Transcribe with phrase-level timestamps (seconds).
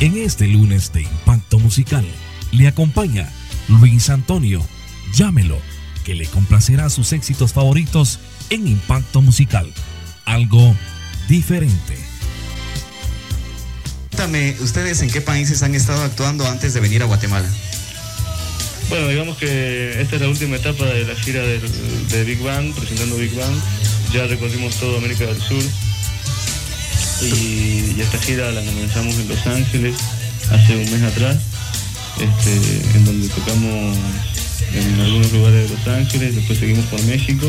[0.00, 2.06] En este lunes de Impacto Musical
[2.52, 3.30] le acompaña
[3.68, 4.66] Luis Antonio.
[5.14, 5.58] Llámelo,
[6.06, 8.18] que le complacerá sus éxitos favoritos
[8.48, 9.70] en Impacto Musical.
[10.24, 10.74] Algo
[11.28, 11.98] diferente.
[14.08, 17.48] Cuéntame, ¿ustedes en qué países han estado actuando antes de venir a Guatemala?
[18.88, 23.16] Bueno, digamos que esta es la última etapa de la gira de Big Bang, presentando
[23.18, 23.54] Big Bang.
[24.14, 25.62] Ya recorrimos toda América del Sur
[27.22, 29.94] y, esta gira la comenzamos en Los Ángeles
[30.50, 31.36] hace un mes atrás,
[32.18, 33.96] este, en donde tocamos
[34.72, 37.46] en algunos lugares de Los Ángeles, después seguimos por México,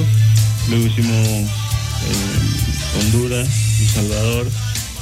[0.69, 3.47] luego hicimos eh, Honduras,
[3.79, 4.49] El Salvador,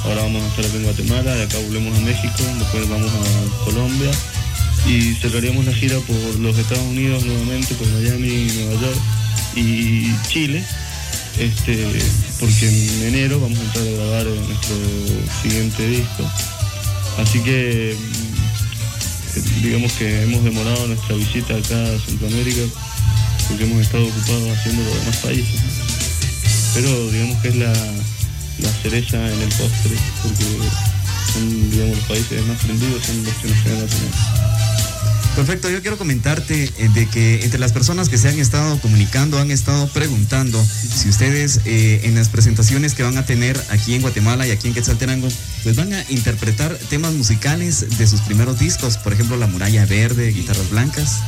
[0.04, 3.64] ahora vamos a estar acá en Guatemala, de acá volvemos a México, después vamos a
[3.64, 4.10] Colombia
[4.86, 9.00] y cerraríamos la gira por los Estados Unidos nuevamente, por Miami, Nueva York
[9.56, 10.64] y Chile,
[11.38, 11.86] este,
[12.38, 14.76] porque en enero vamos a entrar a grabar nuestro
[15.42, 16.30] siguiente disco.
[17.18, 22.62] Así que mm, digamos que hemos demorado nuestra visita acá a Centroamérica
[23.48, 25.60] porque hemos estado ocupados haciendo los demás países.
[26.74, 30.44] Pero digamos que es la, la cereza en el postre, porque
[31.32, 34.39] son digamos, los países más prendidos son los que nos quedan a tener.
[35.36, 39.38] Perfecto, yo quiero comentarte eh, de que entre las personas que se han estado comunicando
[39.38, 44.02] han estado preguntando si ustedes eh, en las presentaciones que van a tener aquí en
[44.02, 45.28] Guatemala y aquí en Quetzaltenango,
[45.62, 50.32] pues van a interpretar temas musicales de sus primeros discos, por ejemplo La Muralla Verde,
[50.32, 51.20] Guitarras Blancas.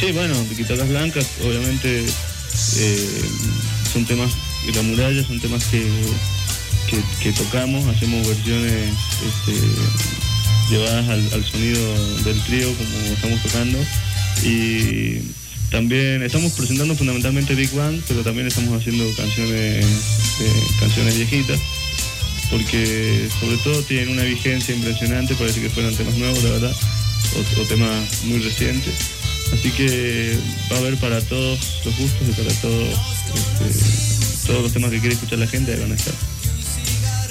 [0.00, 2.04] Sí, bueno, de guitarras blancas, obviamente
[2.78, 3.20] eh,
[3.92, 4.32] son temas
[4.74, 5.86] la muralla, son temas que,
[6.88, 8.92] que, que tocamos, hacemos versiones
[9.24, 9.60] este,
[10.70, 13.78] llevadas al, al sonido del trío como estamos tocando
[14.42, 15.20] y
[15.70, 21.60] también estamos presentando fundamentalmente Big Bang, pero también estamos haciendo canciones, eh, canciones viejitas
[22.50, 26.76] porque sobre todo tienen una vigencia impresionante, parece que fueran temas nuevos, la verdad,
[27.34, 28.94] o, o temas muy recientes.
[29.52, 30.36] Así que
[30.70, 32.88] va a haber para todos los gustos y para todos,
[33.68, 36.14] este, todos los temas que quiere escuchar la gente, ahí van a estar.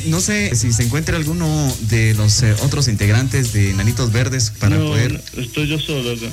[0.06, 4.78] No sé si se encuentra alguno de los eh, otros integrantes de Nanitos Verdes para
[4.78, 5.24] no, poder...
[5.36, 6.28] no, estoy yo solo acá.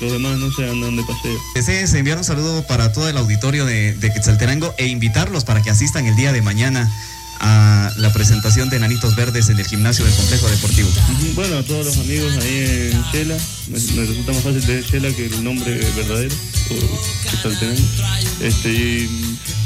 [0.00, 1.38] Los demás no sé andan de paseo.
[1.54, 5.70] Desees enviar un saludo para todo el auditorio de, de Quetzaltenango e invitarlos para que
[5.70, 6.90] asistan el día de mañana
[7.42, 10.88] a la presentación de Nanitos Verdes en el gimnasio del complejo deportivo.
[11.34, 13.36] Bueno, a todos los amigos ahí en Shela,
[13.68, 16.34] me, me resulta más fácil de Shela que el nombre verdadero,
[16.70, 17.82] o que Saltenango.
[18.40, 19.08] Este, y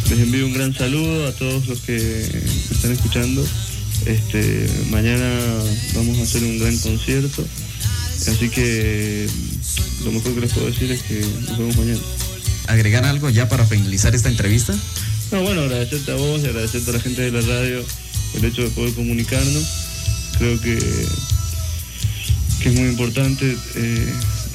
[0.09, 2.27] les envío un gran saludo a todos los que
[2.71, 3.47] están escuchando.
[4.07, 5.29] Este, mañana
[5.95, 7.45] vamos a hacer un gran concierto,
[8.27, 9.29] así que
[10.05, 12.01] lo mejor que les puedo decir es que nos vemos mañana.
[12.69, 14.75] ¿Agregar algo ya para finalizar esta entrevista?
[15.33, 17.85] No, bueno, agradecerte a vos y agradecerte a la gente de la radio
[18.35, 19.65] el hecho de poder comunicarnos.
[20.39, 20.79] Creo que,
[22.63, 24.13] que es muy importante eh,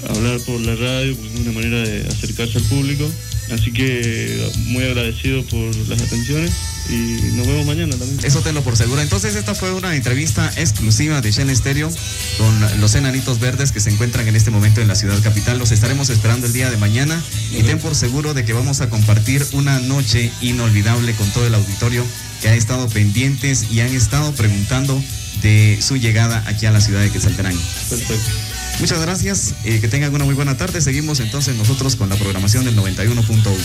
[0.09, 3.09] hablar por la radio porque es una manera de acercarse al público.
[3.51, 6.51] Así que muy agradecido por las atenciones
[6.89, 8.19] y nos vemos mañana también.
[8.23, 9.01] Eso tenlo por seguro.
[9.01, 11.89] Entonces esta fue una entrevista exclusiva de Shell Stereo
[12.37, 15.59] con los enanitos verdes que se encuentran en este momento en la ciudad capital.
[15.59, 18.89] Los estaremos esperando el día de mañana y ten por seguro de que vamos a
[18.89, 22.05] compartir una noche inolvidable con todo el auditorio
[22.41, 25.01] que ha estado pendientes y han estado preguntando
[25.41, 27.61] de su llegada aquí a la ciudad de Quetzaltenango.
[27.89, 28.50] Perfecto.
[28.81, 30.81] Muchas gracias, eh, que tengan una muy buena tarde.
[30.81, 33.55] Seguimos entonces nosotros con la programación del 91.1.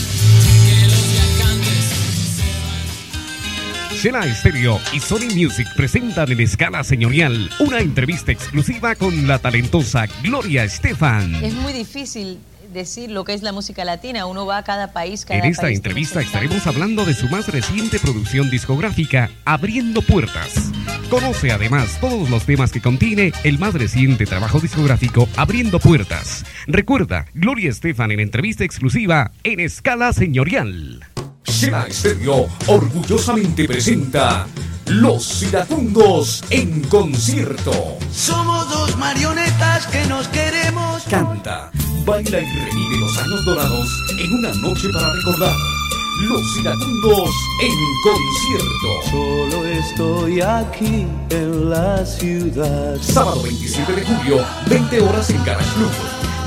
[3.95, 10.05] Shela Stereo y Sony Music presentan en escala señorial una entrevista exclusiva con la talentosa
[10.21, 11.43] Gloria Estefan.
[11.43, 12.37] Es muy difícil
[12.71, 14.27] decir lo que es la música latina.
[14.27, 17.47] Uno va a cada país, cada En esta país entrevista estaremos hablando de su más
[17.47, 20.71] reciente producción discográfica, Abriendo Puertas.
[21.09, 26.43] Conoce además todos los temas que contiene el más reciente trabajo discográfico, Abriendo Puertas.
[26.67, 31.05] Recuerda, Gloria Estefan en entrevista exclusiva en escala señorial.
[31.45, 34.47] Shela Stereo orgullosamente presenta
[34.87, 37.97] Los Iracundos en concierto.
[38.11, 41.03] Somos dos marionetas que nos queremos.
[41.03, 41.71] Canta,
[42.05, 45.76] baila y revive los años dorados en una noche para recordar.
[46.21, 47.29] Los Iracundos
[47.61, 48.87] en concierto.
[49.11, 52.97] Solo estoy aquí en la ciudad.
[53.01, 55.91] Sábado 27 de julio, 20 horas en Garage Club.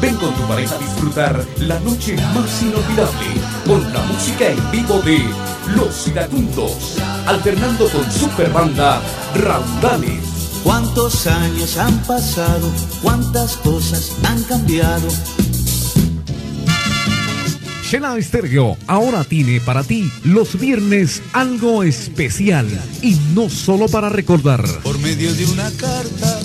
[0.00, 3.26] Ven con tu pareja a disfrutar la noche más inolvidable
[3.64, 5.22] con la música en vivo de
[5.76, 6.96] Los Iracundos,
[7.26, 9.00] alternando con super banda
[9.36, 10.60] Raudales.
[10.64, 12.68] Cuántos años han pasado,
[13.02, 15.06] cuántas cosas han cambiado.
[17.90, 22.68] Shela Estéreo ahora tiene para ti los viernes algo especial
[23.02, 24.64] y no solo para recordar.
[24.84, 26.40] Por medio de una carta,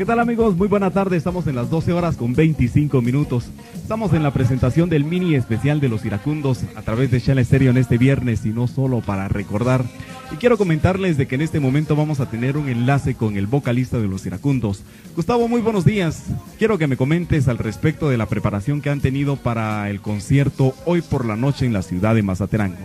[0.00, 0.56] ¿Qué tal amigos?
[0.56, 3.50] Muy buena tarde, estamos en las 12 horas con 25 minutos.
[3.74, 7.70] Estamos en la presentación del mini especial de los iracundos a través de Shell Stereo
[7.70, 9.84] en este viernes y no solo para recordar.
[10.32, 13.46] Y quiero comentarles de que en este momento vamos a tener un enlace con el
[13.46, 14.84] vocalista de los iracundos.
[15.14, 16.24] Gustavo, muy buenos días.
[16.58, 20.72] Quiero que me comentes al respecto de la preparación que han tenido para el concierto
[20.86, 22.78] hoy por la noche en la ciudad de Mazaterango.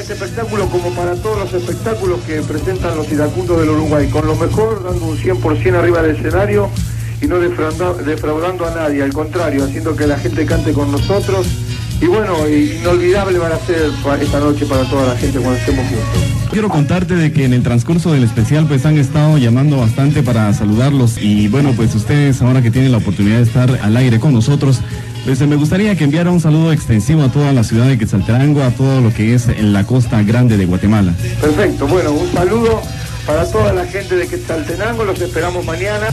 [0.00, 4.34] Este espectáculo, como para todos los espectáculos que presentan los iracundos del Uruguay, con lo
[4.34, 6.70] mejor, dando un 100% arriba del escenario
[7.20, 11.46] y no defraudando, defraudando a nadie, al contrario, haciendo que la gente cante con nosotros.
[12.00, 13.90] Y bueno, inolvidable van a ser
[14.22, 16.30] esta noche para toda la gente cuando estemos juntos.
[16.50, 20.52] Quiero contarte de que en el transcurso del especial pues han estado llamando bastante para
[20.54, 24.32] saludarlos y bueno pues ustedes ahora que tienen la oportunidad de estar al aire con
[24.32, 24.80] nosotros
[25.24, 28.70] pues me gustaría que enviara un saludo extensivo a toda la ciudad de Quetzaltenango, a
[28.70, 31.14] todo lo que es en la costa grande de Guatemala.
[31.40, 32.80] Perfecto, bueno, un saludo
[33.26, 36.08] para toda la gente de Quetzaltenango, los esperamos mañana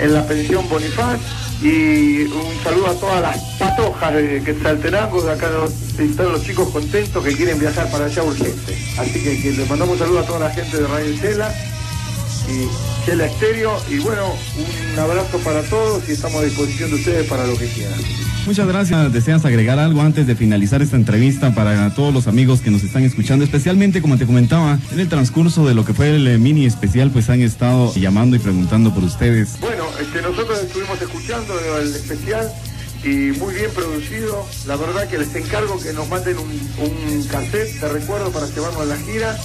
[0.00, 1.18] en la pensión Bonifaz
[1.62, 5.48] y un saludo a todas las patojas de Quetzaltenango, de acá
[5.98, 8.76] están los chicos contentos que quieren viajar para allá urgente.
[8.98, 11.54] Así que, les mandamos un saludo a toda la gente de Radio Chela
[12.50, 12.68] y
[13.06, 14.34] Chela Estéreo y bueno,
[14.92, 17.98] un abrazo para todos y estamos a disposición de ustedes para lo que quieran.
[18.46, 19.12] Muchas gracias.
[19.12, 23.04] ¿Deseas agregar algo antes de finalizar esta entrevista para todos los amigos que nos están
[23.04, 23.44] escuchando?
[23.44, 27.10] Especialmente, como te comentaba, en el transcurso de lo que fue el eh, mini especial,
[27.10, 29.60] pues han estado llamando y preguntando por ustedes.
[29.60, 32.50] Bueno, este, nosotros estuvimos escuchando el especial
[33.04, 34.46] y muy bien producido.
[34.66, 38.82] La verdad que les encargo que nos manden un, un cassette de recuerdo para llevarnos
[38.82, 39.36] a la gira.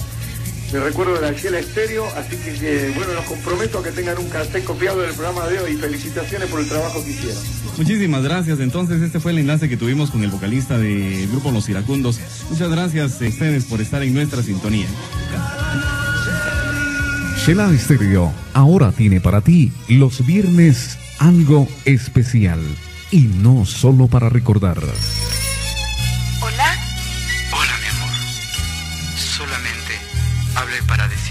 [0.72, 4.18] De recuerdo de la Shela Estéreo, así que, que, bueno, los comprometo a que tengan
[4.18, 5.76] un cassette copiado del programa de hoy.
[5.76, 7.42] Felicitaciones por el trabajo que hicieron.
[7.78, 8.58] Muchísimas gracias.
[8.58, 12.18] Entonces, este fue el enlace que tuvimos con el vocalista del grupo Los Iracundos.
[12.50, 14.86] Muchas gracias a ustedes por estar en nuestra sintonía.
[17.46, 22.60] Shela Estéreo ahora tiene para ti los viernes algo especial
[23.12, 24.78] y no solo para recordar.
[30.86, 31.25] Para decir